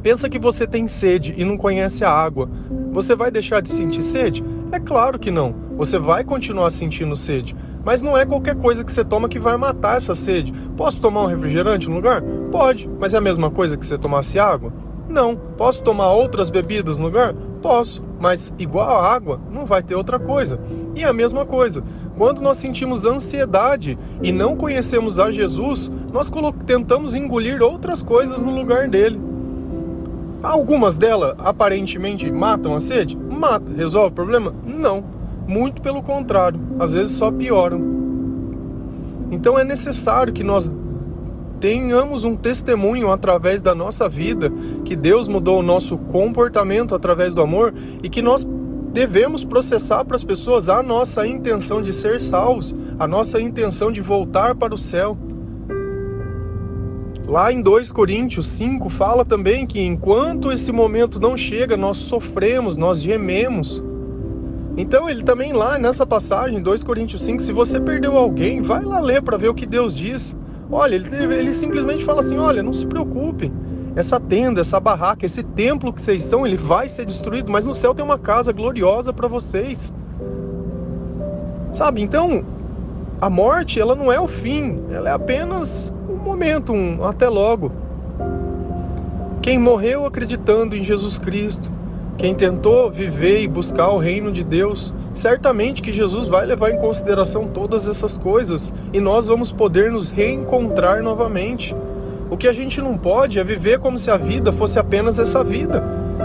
pensa 0.00 0.28
que 0.28 0.38
você 0.38 0.68
tem 0.68 0.86
sede 0.86 1.34
e 1.36 1.44
não 1.44 1.56
conhece 1.56 2.04
a 2.04 2.10
água. 2.10 2.48
Você 2.92 3.16
vai 3.16 3.28
deixar 3.28 3.60
de 3.60 3.70
sentir 3.70 4.02
sede? 4.02 4.44
É 4.70 4.78
claro 4.78 5.18
que 5.18 5.32
não. 5.32 5.52
Você 5.76 5.98
vai 5.98 6.22
continuar 6.22 6.70
sentindo 6.70 7.16
sede. 7.16 7.56
Mas 7.84 8.02
não 8.02 8.16
é 8.16 8.24
qualquer 8.24 8.54
coisa 8.54 8.84
que 8.84 8.92
você 8.92 9.04
toma 9.04 9.28
que 9.28 9.40
vai 9.40 9.56
matar 9.56 9.96
essa 9.96 10.14
sede. 10.14 10.52
Posso 10.76 11.00
tomar 11.00 11.24
um 11.24 11.26
refrigerante 11.26 11.88
no 11.88 11.96
lugar? 11.96 12.22
Pode. 12.52 12.88
Mas 13.00 13.14
é 13.14 13.18
a 13.18 13.20
mesma 13.20 13.50
coisa 13.50 13.76
que 13.76 13.84
você 13.84 13.98
tomasse 13.98 14.38
água? 14.38 14.72
Não. 15.08 15.34
Posso 15.34 15.82
tomar 15.82 16.12
outras 16.12 16.50
bebidas 16.50 16.96
no 16.96 17.04
lugar? 17.06 17.34
Posso 17.60 18.00
mas 18.24 18.50
igual 18.58 18.88
a 18.88 19.12
água, 19.12 19.38
não 19.52 19.66
vai 19.66 19.82
ter 19.82 19.94
outra 19.94 20.18
coisa. 20.18 20.58
E 20.96 21.04
a 21.04 21.12
mesma 21.12 21.44
coisa, 21.44 21.84
quando 22.16 22.40
nós 22.40 22.56
sentimos 22.56 23.04
ansiedade 23.04 23.98
e 24.22 24.32
não 24.32 24.56
conhecemos 24.56 25.18
a 25.18 25.30
Jesus, 25.30 25.90
nós 26.10 26.32
tentamos 26.66 27.14
engolir 27.14 27.62
outras 27.62 28.02
coisas 28.02 28.42
no 28.42 28.50
lugar 28.50 28.88
dele. 28.88 29.20
Algumas 30.42 30.96
delas 30.96 31.34
aparentemente 31.38 32.32
matam 32.32 32.74
a 32.74 32.80
sede? 32.80 33.14
Mata. 33.14 33.66
Resolve 33.76 34.12
o 34.12 34.14
problema? 34.14 34.54
Não. 34.64 35.04
Muito 35.46 35.82
pelo 35.82 36.02
contrário, 36.02 36.58
às 36.78 36.94
vezes 36.94 37.12
só 37.12 37.30
pioram. 37.30 37.78
Então 39.30 39.58
é 39.58 39.64
necessário 39.64 40.32
que 40.32 40.42
nós 40.42 40.72
tenhamos 41.60 42.24
um 42.24 42.36
testemunho 42.36 43.10
através 43.10 43.62
da 43.62 43.74
nossa 43.74 44.08
vida, 44.08 44.52
que 44.84 44.94
Deus 44.94 45.28
mudou 45.28 45.60
o 45.60 45.62
nosso 45.62 45.96
comportamento 45.96 46.94
através 46.94 47.34
do 47.34 47.42
amor 47.42 47.74
e 48.02 48.08
que 48.08 48.22
nós 48.22 48.46
devemos 48.92 49.44
processar 49.44 50.04
para 50.04 50.14
as 50.14 50.22
pessoas 50.22 50.68
a 50.68 50.82
nossa 50.82 51.26
intenção 51.26 51.82
de 51.82 51.92
ser 51.92 52.20
salvos, 52.20 52.74
a 52.98 53.08
nossa 53.08 53.40
intenção 53.40 53.90
de 53.90 54.00
voltar 54.00 54.54
para 54.54 54.72
o 54.72 54.78
céu. 54.78 55.18
Lá 57.26 57.50
em 57.50 57.62
2 57.62 57.90
Coríntios 57.90 58.46
5 58.46 58.88
fala 58.88 59.24
também 59.24 59.66
que 59.66 59.80
enquanto 59.80 60.52
esse 60.52 60.70
momento 60.70 61.18
não 61.18 61.36
chega, 61.36 61.76
nós 61.76 61.96
sofremos, 61.96 62.76
nós 62.76 63.02
gememos. 63.02 63.82
Então 64.76 65.08
ele 65.08 65.22
também 65.22 65.52
lá 65.52 65.78
nessa 65.78 66.06
passagem, 66.06 66.62
2 66.62 66.84
Coríntios 66.84 67.22
5, 67.22 67.40
se 67.40 67.52
você 67.52 67.80
perdeu 67.80 68.16
alguém, 68.16 68.60
vai 68.60 68.84
lá 68.84 69.00
ler 69.00 69.22
para 69.22 69.36
ver 69.36 69.48
o 69.48 69.54
que 69.54 69.66
Deus 69.66 69.96
diz. 69.96 70.36
Olha, 70.70 70.94
ele, 70.94 71.34
ele 71.34 71.54
simplesmente 71.54 72.04
fala 72.04 72.20
assim: 72.20 72.36
olha, 72.36 72.62
não 72.62 72.72
se 72.72 72.86
preocupe. 72.86 73.52
Essa 73.96 74.18
tenda, 74.18 74.60
essa 74.60 74.80
barraca, 74.80 75.24
esse 75.24 75.42
templo 75.42 75.92
que 75.92 76.02
vocês 76.02 76.24
são, 76.24 76.44
ele 76.44 76.56
vai 76.56 76.88
ser 76.88 77.04
destruído, 77.06 77.52
mas 77.52 77.64
no 77.64 77.72
céu 77.72 77.94
tem 77.94 78.04
uma 78.04 78.18
casa 78.18 78.52
gloriosa 78.52 79.12
para 79.12 79.28
vocês. 79.28 79.94
Sabe? 81.72 82.02
Então, 82.02 82.44
a 83.20 83.30
morte, 83.30 83.78
ela 83.78 83.94
não 83.94 84.10
é 84.10 84.18
o 84.18 84.26
fim, 84.26 84.82
ela 84.90 85.10
é 85.10 85.12
apenas 85.12 85.92
um 86.08 86.16
momento, 86.16 86.72
um 86.72 87.04
até 87.04 87.28
logo. 87.28 87.70
Quem 89.40 89.58
morreu 89.58 90.06
acreditando 90.06 90.74
em 90.74 90.82
Jesus 90.82 91.18
Cristo, 91.18 91.70
quem 92.16 92.34
tentou 92.34 92.90
viver 92.90 93.42
e 93.42 93.48
buscar 93.48 93.90
o 93.90 93.98
reino 93.98 94.30
de 94.30 94.44
Deus, 94.44 94.94
certamente 95.12 95.82
que 95.82 95.92
Jesus 95.92 96.28
vai 96.28 96.46
levar 96.46 96.70
em 96.70 96.78
consideração 96.78 97.48
todas 97.48 97.88
essas 97.88 98.16
coisas 98.16 98.72
e 98.92 99.00
nós 99.00 99.26
vamos 99.26 99.50
poder 99.50 99.90
nos 99.90 100.10
reencontrar 100.10 101.02
novamente. 101.02 101.74
O 102.30 102.36
que 102.36 102.48
a 102.48 102.52
gente 102.52 102.80
não 102.80 102.96
pode 102.96 103.38
é 103.38 103.44
viver 103.44 103.78
como 103.78 103.98
se 103.98 104.10
a 104.10 104.16
vida 104.16 104.52
fosse 104.52 104.78
apenas 104.78 105.18
essa 105.18 105.42
vida, 105.42 105.82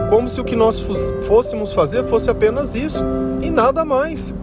como 0.10 0.30
se 0.30 0.40
o 0.40 0.44
que 0.44 0.56
nós 0.56 0.80
fôssemos 1.24 1.74
fazer 1.74 2.04
fosse 2.06 2.30
apenas 2.30 2.76
isso 2.76 3.04
e 3.42 3.50
nada 3.50 3.84
mais. 3.84 4.34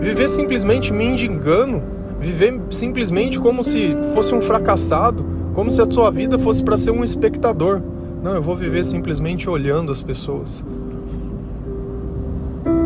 Viver 0.00 0.28
simplesmente 0.28 0.92
mendigando, 0.92 1.82
viver 2.20 2.60
simplesmente 2.70 3.40
como 3.40 3.64
se 3.64 3.96
fosse 4.14 4.34
um 4.34 4.40
fracassado, 4.40 5.24
como 5.54 5.70
se 5.70 5.82
a 5.82 5.90
sua 5.90 6.10
vida 6.10 6.38
fosse 6.38 6.62
para 6.62 6.76
ser 6.76 6.90
um 6.90 7.02
espectador. 7.02 7.82
Não, 8.22 8.34
eu 8.34 8.42
vou 8.42 8.54
viver 8.54 8.84
simplesmente 8.84 9.48
olhando 9.48 9.90
as 9.90 10.02
pessoas. 10.02 10.62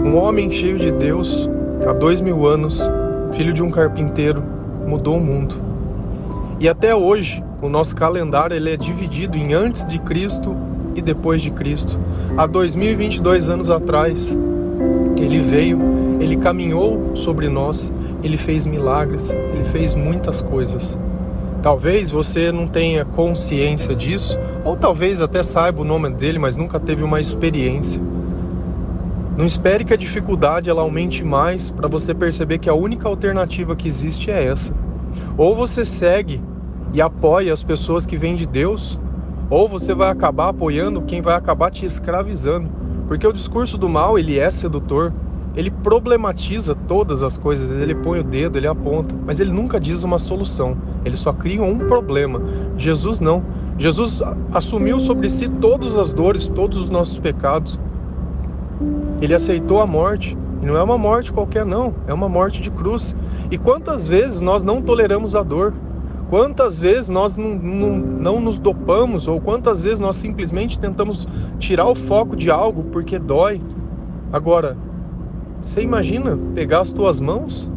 Um 0.05 0.17
homem 0.17 0.49
cheio 0.49 0.79
de 0.79 0.93
Deus, 0.93 1.51
há 1.85 1.93
dois 1.93 2.21
mil 2.21 2.47
anos, 2.47 2.81
filho 3.33 3.53
de 3.53 3.61
um 3.61 3.69
carpinteiro, 3.69 4.45
mudou 4.87 5.17
o 5.17 5.21
mundo. 5.21 5.57
E 6.61 6.69
até 6.69 6.95
hoje, 6.95 7.43
o 7.61 7.69
nosso 7.69 7.97
calendário 7.97 8.55
ele 8.55 8.71
é 8.71 8.77
dividido 8.77 9.37
em 9.37 9.53
antes 9.55 9.85
de 9.85 9.99
Cristo 9.99 10.55
e 10.95 11.03
depois 11.03 11.43
de 11.43 11.51
Cristo. 11.51 11.99
Há 12.37 12.47
2022 12.47 13.51
anos 13.51 13.71
atrás, 13.71 14.39
ele 15.21 15.41
veio, 15.41 15.81
ele 16.21 16.37
caminhou 16.37 17.17
sobre 17.17 17.49
nós, 17.49 17.93
ele 18.23 18.37
fez 18.37 18.67
milagres, 18.67 19.31
ele 19.31 19.65
fez 19.65 19.97
muitas 19.97 20.41
coisas. 20.41 20.97
Talvez 21.65 22.11
você 22.11 22.53
não 22.53 22.69
tenha 22.69 23.07
consciência 23.07 23.97
disso, 23.97 24.39
ou 24.67 24.77
talvez 24.77 25.23
até 25.23 25.43
saiba 25.43 25.81
o 25.81 25.85
nome 25.85 26.11
dele, 26.11 26.39
mas 26.39 26.59
nunca 26.59 26.79
teve 26.79 27.03
uma 27.03 27.19
experiência. 27.19 28.03
Não 29.35 29.47
espere 29.47 29.83
que 29.83 29.95
a 29.95 29.97
dificuldade 29.97 30.69
ela 30.69 30.83
aumente 30.83 31.25
mais 31.25 31.71
para 31.71 31.89
você 31.89 32.13
perceber 32.13 32.59
que 32.59 32.69
a 32.69 32.75
única 32.75 33.09
alternativa 33.09 33.75
que 33.75 33.89
existe 33.89 34.31
é 34.31 34.45
essa. 34.45 34.75
Ou 35.39 35.57
você 35.57 35.87
segue 35.87 36.43
e 36.93 37.01
apoia 37.01 37.51
as 37.51 37.63
pessoas 37.63 38.05
que 38.05 38.19
vêm 38.19 38.35
de 38.35 38.45
Deus, 38.45 39.01
ou 39.49 39.67
você 39.67 39.95
vai 39.95 40.11
acabar 40.11 40.51
apoiando 40.51 41.01
quem 41.01 41.23
vai 41.23 41.35
acabar 41.35 41.71
te 41.71 41.87
escravizando. 41.87 42.69
Porque 43.09 43.27
o 43.27 43.33
discurso 43.33 43.79
do 43.79 43.89
mal, 43.89 44.19
ele 44.19 44.39
é 44.39 44.51
sedutor, 44.51 45.15
ele 45.57 45.71
problematiza 45.71 46.75
todas 46.75 47.23
as 47.23 47.39
coisas, 47.39 47.71
ele 47.81 47.95
põe 47.95 48.19
o 48.19 48.25
dedo, 48.25 48.59
ele 48.59 48.67
aponta, 48.67 49.15
mas 49.25 49.39
ele 49.39 49.53
nunca 49.53 49.79
diz 49.79 50.03
uma 50.03 50.19
solução, 50.19 50.77
ele 51.05 51.17
só 51.17 51.33
cria 51.33 51.63
um 51.63 51.79
problema. 51.79 52.43
Jesus 52.77 53.21
não. 53.21 53.43
Jesus 53.79 54.23
assumiu 54.53 54.99
sobre 54.99 55.29
si 55.31 55.49
todas 55.49 55.97
as 55.97 56.13
dores, 56.13 56.49
todos 56.49 56.79
os 56.79 56.91
nossos 56.91 57.19
pecados. 57.19 57.79
Ele 59.21 59.35
aceitou 59.35 59.81
a 59.81 59.87
morte, 59.87 60.37
e 60.61 60.67
não 60.67 60.77
é 60.77 60.83
uma 60.83 60.99
morte 60.99 61.33
qualquer, 61.33 61.65
não, 61.65 61.95
é 62.07 62.15
uma 62.15 62.29
morte 62.29 62.61
de 62.61 62.71
cruz. 62.71 63.15
E 63.51 63.59
quantas 63.59 64.09
vezes 64.09 64.41
nós 64.41 64.65
não 64.65 64.83
toleramos 64.83 65.37
a 65.37 65.43
dor? 65.43 65.73
Quantas 66.31 66.79
vezes 66.79 67.11
nós 67.11 67.37
não, 67.37 67.55
não, 67.55 67.97
não 67.97 68.41
nos 68.41 68.59
dopamos, 68.59 69.29
ou 69.29 69.41
quantas 69.41 69.85
vezes 69.85 70.01
nós 70.01 70.17
simplesmente 70.17 70.79
tentamos 70.79 71.29
tirar 71.59 71.87
o 71.87 71.95
foco 71.95 72.35
de 72.35 72.51
algo 72.51 72.85
porque 72.85 73.19
dói? 73.19 73.61
Agora, 74.33 74.77
você 75.65 75.81
imagina 75.81 76.39
pegar 76.55 76.81
as 76.81 76.93
tuas 76.93 77.19
mãos, 77.19 77.71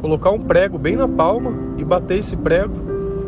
colocar 0.00 0.30
um 0.30 0.40
prego 0.40 0.76
bem 0.76 0.96
na 0.96 1.06
palma 1.06 1.52
e 1.78 1.84
bater 1.84 2.18
esse 2.18 2.36
prego? 2.36 2.74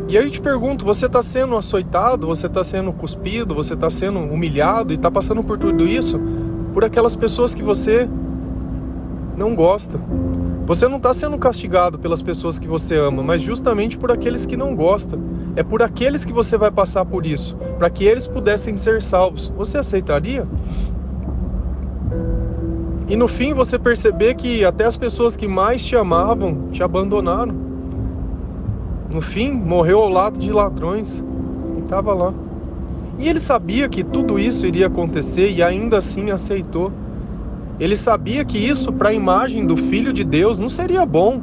E 0.09 0.17
aí 0.17 0.25
eu 0.25 0.29
te 0.29 0.41
pergunto, 0.41 0.85
você 0.85 1.05
está 1.05 1.23
sendo 1.23 1.55
açoitado, 1.55 2.27
você 2.27 2.47
está 2.47 2.63
sendo 2.63 2.91
cuspido, 2.91 3.55
você 3.55 3.73
está 3.73 3.89
sendo 3.89 4.19
humilhado 4.19 4.91
e 4.91 4.95
está 4.95 5.09
passando 5.09 5.43
por 5.43 5.57
tudo 5.57 5.87
isso 5.87 6.19
por 6.73 6.83
aquelas 6.83 7.15
pessoas 7.15 7.55
que 7.55 7.63
você 7.63 8.07
não 9.37 9.55
gosta. 9.55 9.97
Você 10.65 10.87
não 10.87 10.97
está 10.97 11.13
sendo 11.13 11.37
castigado 11.37 11.97
pelas 11.97 12.21
pessoas 12.21 12.59
que 12.59 12.67
você 12.67 12.97
ama, 12.97 13.23
mas 13.23 13.41
justamente 13.41 13.97
por 13.97 14.11
aqueles 14.11 14.45
que 14.45 14.57
não 14.57 14.75
gosta. 14.75 15.17
É 15.55 15.63
por 15.63 15.81
aqueles 15.81 16.25
que 16.25 16.33
você 16.33 16.57
vai 16.57 16.69
passar 16.69 17.05
por 17.05 17.25
isso, 17.25 17.55
para 17.77 17.89
que 17.89 18.03
eles 18.03 18.27
pudessem 18.27 18.75
ser 18.75 19.01
salvos. 19.01 19.53
Você 19.55 19.77
aceitaria? 19.77 20.45
E 23.07 23.15
no 23.15 23.27
fim 23.27 23.53
você 23.53 23.77
perceber 23.77 24.33
que 24.35 24.65
até 24.65 24.85
as 24.85 24.97
pessoas 24.97 25.37
que 25.37 25.47
mais 25.47 25.85
te 25.85 25.95
amavam 25.95 26.69
te 26.71 26.81
abandonaram. 26.81 27.53
No 29.13 29.21
fim, 29.21 29.51
morreu 29.51 29.99
ao 29.99 30.09
lado 30.09 30.39
de 30.39 30.51
ladrões 30.51 31.23
e 31.77 31.81
estava 31.81 32.13
lá. 32.13 32.33
E 33.19 33.29
ele 33.29 33.39
sabia 33.39 33.87
que 33.87 34.03
tudo 34.03 34.39
isso 34.39 34.65
iria 34.65 34.87
acontecer 34.87 35.51
e 35.51 35.61
ainda 35.61 35.99
assim 35.99 36.31
aceitou. 36.31 36.91
Ele 37.79 37.95
sabia 37.95 38.43
que 38.43 38.57
isso, 38.57 38.91
para 38.91 39.09
a 39.09 39.13
imagem 39.13 39.65
do 39.65 39.77
Filho 39.77 40.11
de 40.11 40.23
Deus, 40.23 40.57
não 40.57 40.69
seria 40.69 41.05
bom, 41.05 41.41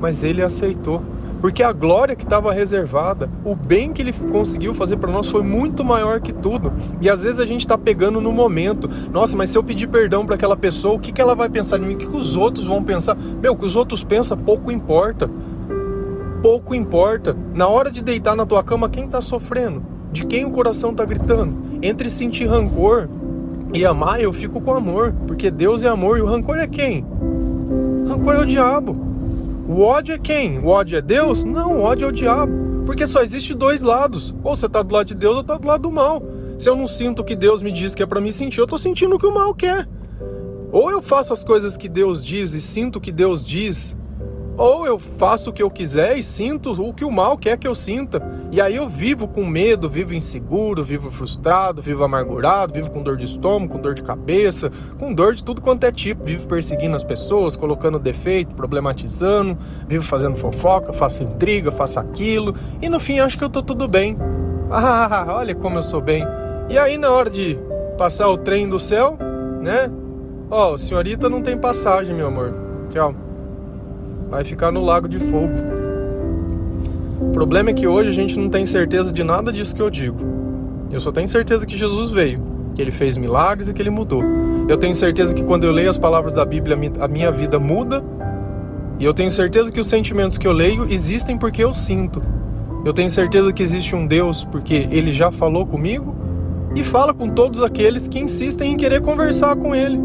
mas 0.00 0.24
ele 0.24 0.42
aceitou 0.42 1.00
porque 1.44 1.62
a 1.62 1.74
glória 1.74 2.16
que 2.16 2.24
estava 2.24 2.54
reservada, 2.54 3.28
o 3.44 3.54
bem 3.54 3.92
que 3.92 4.00
ele 4.00 4.14
conseguiu 4.32 4.72
fazer 4.72 4.96
para 4.96 5.12
nós 5.12 5.28
foi 5.28 5.42
muito 5.42 5.84
maior 5.84 6.18
que 6.18 6.32
tudo. 6.32 6.72
E 7.02 7.10
às 7.10 7.22
vezes 7.22 7.38
a 7.38 7.44
gente 7.44 7.60
está 7.60 7.76
pegando 7.76 8.18
no 8.18 8.32
momento. 8.32 8.88
Nossa, 9.12 9.36
mas 9.36 9.50
se 9.50 9.58
eu 9.58 9.62
pedir 9.62 9.86
perdão 9.88 10.24
para 10.24 10.36
aquela 10.36 10.56
pessoa, 10.56 10.94
o 10.94 10.98
que, 10.98 11.12
que 11.12 11.20
ela 11.20 11.34
vai 11.34 11.50
pensar 11.50 11.76
em 11.76 11.82
mim? 11.82 11.94
O 11.96 11.98
que, 11.98 12.06
que 12.06 12.16
os 12.16 12.34
outros 12.34 12.64
vão 12.64 12.82
pensar? 12.82 13.14
Meu, 13.14 13.52
o 13.52 13.56
que 13.56 13.66
os 13.66 13.76
outros 13.76 14.02
pensam 14.02 14.38
pouco 14.38 14.72
importa. 14.72 15.30
Pouco 16.42 16.74
importa. 16.74 17.36
Na 17.52 17.68
hora 17.68 17.90
de 17.90 18.02
deitar 18.02 18.34
na 18.34 18.46
tua 18.46 18.64
cama, 18.64 18.88
quem 18.88 19.04
está 19.04 19.20
sofrendo? 19.20 19.82
De 20.10 20.24
quem 20.24 20.46
o 20.46 20.50
coração 20.50 20.92
está 20.92 21.04
gritando? 21.04 21.78
Entre 21.82 22.08
sentir 22.08 22.46
rancor 22.46 23.06
e 23.74 23.84
amar, 23.84 24.18
eu 24.18 24.32
fico 24.32 24.62
com 24.62 24.72
amor, 24.72 25.14
porque 25.26 25.50
Deus 25.50 25.84
é 25.84 25.88
amor 25.88 26.16
e 26.16 26.22
o 26.22 26.26
rancor 26.26 26.56
é 26.56 26.66
quem? 26.66 27.04
Rancor 28.08 28.36
é 28.36 28.40
o 28.40 28.46
diabo. 28.46 29.13
O 29.66 29.80
ódio 29.80 30.14
é 30.14 30.18
quem? 30.18 30.58
O 30.58 30.66
ódio 30.66 30.98
é 30.98 31.00
Deus? 31.00 31.42
Não, 31.42 31.78
o 31.78 31.82
ódio 31.82 32.04
é 32.04 32.08
o 32.08 32.12
diabo. 32.12 32.52
Porque 32.84 33.06
só 33.06 33.22
existe 33.22 33.54
dois 33.54 33.80
lados. 33.80 34.34
Ou 34.42 34.54
você 34.54 34.66
está 34.66 34.82
do 34.82 34.94
lado 34.94 35.06
de 35.06 35.14
Deus 35.14 35.36
ou 35.36 35.40
está 35.40 35.56
do 35.56 35.66
lado 35.66 35.82
do 35.82 35.90
mal. 35.90 36.22
Se 36.58 36.68
eu 36.68 36.76
não 36.76 36.86
sinto 36.86 37.20
o 37.20 37.24
que 37.24 37.34
Deus 37.34 37.62
me 37.62 37.72
diz 37.72 37.94
que 37.94 38.02
é 38.02 38.06
para 38.06 38.20
me 38.20 38.32
sentir, 38.32 38.58
eu 38.58 38.64
estou 38.64 38.78
sentindo 38.78 39.16
o 39.16 39.18
que 39.18 39.26
o 39.26 39.34
mal 39.34 39.54
quer. 39.54 39.88
Ou 40.70 40.90
eu 40.90 41.00
faço 41.00 41.32
as 41.32 41.42
coisas 41.42 41.76
que 41.76 41.88
Deus 41.88 42.24
diz 42.24 42.52
e 42.52 42.60
sinto 42.60 42.96
o 42.96 43.00
que 43.00 43.12
Deus 43.12 43.44
diz, 43.44 43.96
ou 44.56 44.86
eu 44.86 44.98
faço 44.98 45.50
o 45.50 45.52
que 45.52 45.62
eu 45.62 45.70
quiser 45.70 46.16
e 46.16 46.22
sinto 46.22 46.72
o 46.72 46.92
que 46.92 47.04
o 47.04 47.10
mal 47.10 47.36
quer 47.36 47.58
que 47.58 47.66
eu 47.66 47.74
sinta. 47.74 48.22
E 48.52 48.60
aí 48.60 48.76
eu 48.76 48.88
vivo 48.88 49.26
com 49.26 49.44
medo, 49.44 49.88
vivo 49.88 50.14
inseguro, 50.14 50.84
vivo 50.84 51.10
frustrado, 51.10 51.82
vivo 51.82 52.04
amargurado, 52.04 52.72
vivo 52.72 52.90
com 52.90 53.02
dor 53.02 53.16
de 53.16 53.24
estômago, 53.24 53.72
com 53.72 53.80
dor 53.80 53.94
de 53.94 54.02
cabeça, 54.02 54.70
com 54.98 55.12
dor 55.12 55.34
de 55.34 55.42
tudo 55.42 55.60
quanto 55.60 55.84
é 55.84 55.90
tipo. 55.90 56.24
Vivo 56.24 56.46
perseguindo 56.46 56.94
as 56.94 57.02
pessoas, 57.02 57.56
colocando 57.56 57.98
defeito, 57.98 58.54
problematizando, 58.54 59.58
vivo 59.88 60.04
fazendo 60.04 60.36
fofoca, 60.36 60.92
faço 60.92 61.24
intriga, 61.24 61.72
faço 61.72 61.98
aquilo. 61.98 62.54
E 62.80 62.88
no 62.88 63.00
fim 63.00 63.18
acho 63.18 63.36
que 63.36 63.44
eu 63.44 63.50
tô 63.50 63.62
tudo 63.62 63.88
bem. 63.88 64.16
Ah, 64.76 65.26
olha 65.28 65.54
como 65.54 65.76
eu 65.78 65.82
sou 65.82 66.00
bem. 66.00 66.24
E 66.68 66.78
aí 66.78 66.96
na 66.96 67.10
hora 67.10 67.30
de 67.30 67.56
passar 67.96 68.28
o 68.28 68.38
trem 68.38 68.68
do 68.68 68.80
céu, 68.80 69.16
né? 69.60 69.90
Ó, 70.50 70.72
oh, 70.72 70.78
senhorita 70.78 71.28
não 71.28 71.42
tem 71.42 71.56
passagem, 71.56 72.14
meu 72.14 72.28
amor. 72.28 72.54
Tchau. 72.90 73.23
Vai 74.34 74.42
ficar 74.42 74.72
no 74.72 74.84
Lago 74.84 75.08
de 75.08 75.20
Fogo. 75.20 75.54
O 77.20 77.30
problema 77.30 77.70
é 77.70 77.72
que 77.72 77.86
hoje 77.86 78.08
a 78.08 78.12
gente 78.12 78.36
não 78.36 78.48
tem 78.48 78.66
certeza 78.66 79.12
de 79.12 79.22
nada 79.22 79.52
disso 79.52 79.76
que 79.76 79.80
eu 79.80 79.88
digo. 79.88 80.18
Eu 80.90 80.98
só 80.98 81.12
tenho 81.12 81.28
certeza 81.28 81.64
que 81.64 81.76
Jesus 81.76 82.10
veio, 82.10 82.42
que 82.74 82.82
ele 82.82 82.90
fez 82.90 83.16
milagres 83.16 83.68
e 83.68 83.72
que 83.72 83.80
ele 83.80 83.90
mudou. 83.90 84.24
Eu 84.68 84.76
tenho 84.76 84.92
certeza 84.92 85.32
que 85.32 85.44
quando 85.44 85.62
eu 85.62 85.70
leio 85.70 85.88
as 85.88 85.96
palavras 85.96 86.32
da 86.32 86.44
Bíblia, 86.44 86.76
a 86.98 87.06
minha 87.06 87.30
vida 87.30 87.60
muda. 87.60 88.02
E 88.98 89.04
eu 89.04 89.14
tenho 89.14 89.30
certeza 89.30 89.70
que 89.70 89.78
os 89.78 89.86
sentimentos 89.86 90.36
que 90.36 90.48
eu 90.48 90.52
leio 90.52 90.84
existem 90.90 91.38
porque 91.38 91.62
eu 91.62 91.72
sinto. 91.72 92.20
Eu 92.84 92.92
tenho 92.92 93.08
certeza 93.08 93.52
que 93.52 93.62
existe 93.62 93.94
um 93.94 94.04
Deus 94.04 94.42
porque 94.42 94.88
ele 94.90 95.12
já 95.12 95.30
falou 95.30 95.64
comigo 95.64 96.12
e 96.74 96.82
fala 96.82 97.14
com 97.14 97.28
todos 97.28 97.62
aqueles 97.62 98.08
que 98.08 98.18
insistem 98.18 98.72
em 98.72 98.76
querer 98.76 99.00
conversar 99.00 99.54
com 99.54 99.76
ele. 99.76 99.96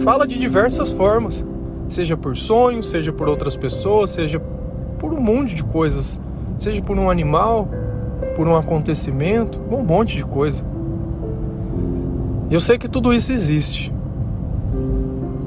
Fala 0.00 0.26
de 0.26 0.36
diversas 0.40 0.90
formas, 0.90 1.46
seja 1.88 2.16
por 2.16 2.36
sonhos, 2.36 2.88
seja 2.88 3.12
por 3.12 3.28
outras 3.28 3.56
pessoas, 3.56 4.10
seja 4.10 4.40
por 4.98 5.12
um 5.12 5.20
monte 5.20 5.54
de 5.54 5.62
coisas, 5.62 6.20
seja 6.58 6.82
por 6.82 6.98
um 6.98 7.10
animal, 7.10 7.68
por 8.34 8.46
um 8.46 8.56
acontecimento, 8.56 9.60
um 9.70 9.82
monte 9.82 10.16
de 10.16 10.24
coisa. 10.24 10.64
Eu 12.50 12.60
sei 12.60 12.78
que 12.78 12.88
tudo 12.88 13.12
isso 13.12 13.32
existe. 13.32 13.92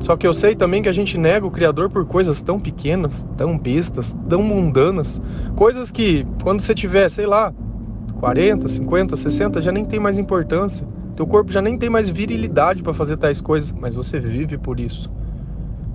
Só 0.02 0.16
que 0.16 0.26
eu 0.26 0.34
sei 0.34 0.56
também 0.56 0.82
que 0.82 0.90
a 0.90 0.94
gente 0.94 1.18
nega 1.18 1.46
o 1.46 1.52
Criador 1.52 1.90
por 1.90 2.06
coisas 2.06 2.42
tão 2.42 2.60
pequenas, 2.60 3.28
tão 3.36 3.58
bestas, 3.58 4.16
tão 4.30 4.42
mundanas, 4.42 5.22
coisas 5.56 5.92
que 5.92 6.26
quando 6.42 6.62
você 6.62 6.74
tiver, 6.74 7.10
sei 7.10 7.26
lá, 7.26 7.54
40, 8.20 8.68
50, 8.68 9.16
60, 9.16 9.62
já 9.62 9.72
nem 9.72 9.86
tem 9.86 10.00
mais 10.00 10.18
importância. 10.18 10.88
Teu 11.16 11.28
corpo 11.28 11.52
já 11.52 11.62
nem 11.62 11.78
tem 11.78 11.90
mais 11.90 12.10
virilidade 12.10 12.82
para 12.82 12.94
fazer 12.94 13.18
tais 13.18 13.42
coisas, 13.42 13.74
mas 13.74 13.94
você 13.94 14.20
vive 14.20 14.58
por 14.58 14.80
isso. 14.80 15.12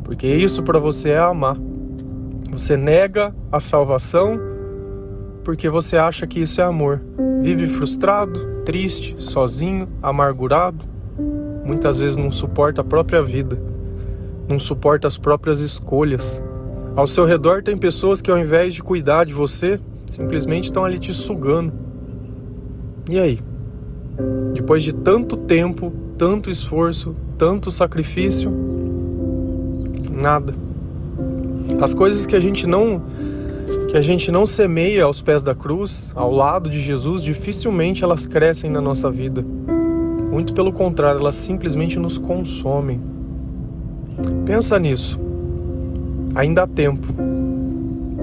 Porque 0.04 0.26
isso 0.26 0.62
para 0.62 0.78
você 0.78 1.10
é 1.10 1.18
amar. 1.18 1.56
Você 2.52 2.76
nega 2.76 3.34
a 3.50 3.58
salvação 3.58 4.38
porque 5.42 5.68
você 5.68 5.96
acha 5.96 6.26
que 6.26 6.40
isso 6.40 6.60
é 6.60 6.64
amor. 6.64 7.02
Vive 7.40 7.66
frustrado, 7.66 8.62
triste, 8.64 9.16
sozinho, 9.18 9.88
amargurado. 10.02 10.84
Muitas 11.64 11.98
vezes 11.98 12.16
não 12.16 12.30
suporta 12.30 12.80
a 12.80 12.84
própria 12.84 13.22
vida, 13.22 13.58
não 14.48 14.58
suporta 14.58 15.06
as 15.06 15.16
próprias 15.16 15.60
escolhas. 15.60 16.42
Ao 16.96 17.06
seu 17.06 17.24
redor 17.24 17.62
tem 17.62 17.76
pessoas 17.76 18.22
que, 18.22 18.30
ao 18.30 18.38
invés 18.38 18.72
de 18.72 18.82
cuidar 18.82 19.24
de 19.24 19.34
você, 19.34 19.80
simplesmente 20.06 20.64
estão 20.64 20.84
ali 20.84 20.98
te 20.98 21.12
sugando. 21.12 21.72
E 23.10 23.18
aí? 23.18 23.40
Depois 24.54 24.82
de 24.82 24.92
tanto 24.92 25.36
tempo, 25.36 25.92
tanto 26.16 26.50
esforço, 26.50 27.14
tanto 27.36 27.70
sacrifício, 27.70 28.52
nada. 30.14 30.54
As 31.80 31.92
coisas 31.92 32.26
que 32.26 32.36
a 32.36 32.40
gente 32.40 32.66
não 32.66 33.02
que 33.88 33.96
a 33.96 34.02
gente 34.02 34.32
não 34.32 34.44
semeia 34.44 35.04
aos 35.04 35.20
pés 35.20 35.40
da 35.40 35.54
cruz, 35.54 36.12
ao 36.16 36.32
lado 36.32 36.68
de 36.68 36.80
Jesus, 36.80 37.22
dificilmente 37.22 38.02
elas 38.02 38.26
crescem 38.26 38.68
na 38.68 38.80
nossa 38.80 39.08
vida. 39.08 39.44
Muito 40.32 40.52
pelo 40.52 40.72
contrário, 40.72 41.20
elas 41.20 41.36
simplesmente 41.36 41.96
nos 41.96 42.18
consomem. 42.18 43.00
Pensa 44.44 44.80
nisso. 44.80 45.20
Ainda 46.34 46.64
há 46.64 46.66
tempo, 46.66 47.06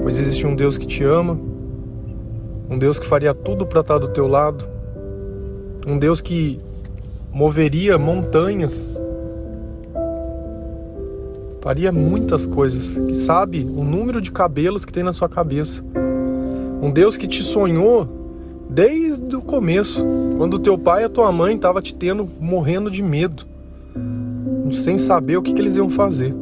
pois 0.04 0.20
existe 0.20 0.46
um 0.46 0.54
Deus 0.54 0.78
que 0.78 0.86
te 0.86 1.06
ama, 1.06 1.40
um 2.70 2.78
Deus 2.78 3.00
que 3.00 3.08
faria 3.08 3.34
tudo 3.34 3.66
para 3.66 3.80
estar 3.80 3.98
do 3.98 4.10
teu 4.10 4.28
lado, 4.28 4.66
um 5.88 5.98
Deus 5.98 6.20
que 6.20 6.60
moveria 7.32 7.98
montanhas, 7.98 8.86
faria 11.62 11.92
muitas 11.92 12.48
coisas, 12.48 12.98
que 12.98 13.16
sabe 13.16 13.64
o 13.64 13.84
número 13.84 14.20
de 14.20 14.32
cabelos 14.32 14.84
que 14.84 14.92
tem 14.92 15.04
na 15.04 15.14
sua 15.14 15.30
cabeça. 15.30 15.84
Um 16.82 16.92
Deus 16.92 17.16
que 17.16 17.28
te 17.28 17.44
sonhou 17.44 18.10
desde 18.68 19.36
o 19.36 19.42
começo, 19.42 20.04
quando 20.38 20.58
teu 20.58 20.78
pai 20.78 21.04
e 21.04 21.06
a 21.06 21.10
tua 21.10 21.32
mãe 21.32 21.56
estavam 21.56 21.82
te 21.82 21.94
tendo 21.94 22.28
morrendo 22.40 22.90
de 22.90 23.04
medo, 23.04 23.46
sem 24.72 24.98
saber 24.98 25.38
o 25.38 25.42
que, 25.42 25.54
que 25.54 25.62
eles 25.62 25.78
iam 25.78 25.90
fazer. 25.90 26.34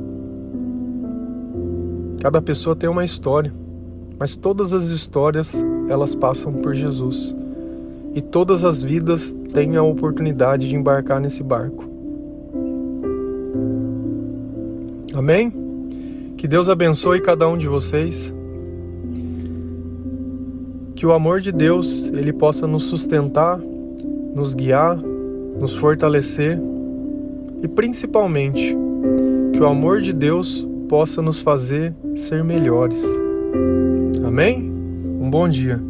Cada 2.22 2.42
pessoa 2.42 2.76
tem 2.76 2.90
uma 2.90 3.04
história, 3.04 3.52
mas 4.18 4.36
todas 4.36 4.74
as 4.74 4.90
histórias 4.90 5.64
elas 5.90 6.16
passam 6.16 6.54
por 6.54 6.76
Jesus 6.76 7.36
e 8.14 8.22
todas 8.22 8.64
as 8.64 8.84
vidas 8.84 9.36
têm 9.54 9.76
a 9.76 9.84
oportunidade 9.84 10.70
de 10.70 10.76
embarcar 10.76 11.20
nesse 11.20 11.44
barco. 11.44 11.89
Amém? 15.14 15.52
Que 16.38 16.48
Deus 16.48 16.70
abençoe 16.70 17.22
cada 17.22 17.48
um 17.48 17.58
de 17.58 17.68
vocês. 17.68 18.34
Que 20.96 21.06
o 21.06 21.12
amor 21.12 21.42
de 21.42 21.52
Deus 21.52 22.08
ele 22.14 22.34
possa 22.34 22.68
nos 22.68 22.86
sustentar, 22.86 23.60
nos 24.36 24.54
guiar, 24.54 24.98
nos 24.98 25.76
fortalecer 25.76 26.60
e 27.62 27.68
principalmente 27.68 28.76
que 29.54 29.60
o 29.60 29.66
amor 29.66 30.02
de 30.02 30.14
Deus 30.14 30.66
possa 30.88 31.22
nos 31.22 31.40
fazer 31.40 31.94
ser 32.16 32.44
melhores. 32.44 33.04
Amém? 34.26 34.72
Um 35.22 35.30
bom 35.30 35.48
dia. 35.48 35.89